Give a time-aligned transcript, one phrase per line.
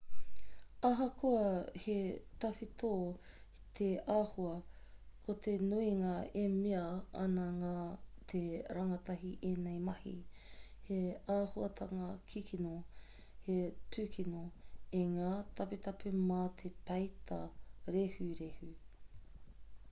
[0.89, 1.49] ahakoa
[1.81, 1.95] he
[2.45, 2.89] tawhito
[3.79, 4.53] te āhua
[5.27, 6.13] ko te nuinga
[6.45, 6.87] e mea
[7.25, 7.75] ana nā
[8.33, 8.41] te
[8.79, 10.15] rangatahi ēnei mahi
[10.89, 10.99] he
[11.35, 12.73] āhuatanga kikino
[13.49, 13.59] he
[13.99, 14.43] tūkino
[15.03, 15.29] i ngā
[15.61, 17.41] taputapu mā te peita
[17.99, 18.73] rehurehu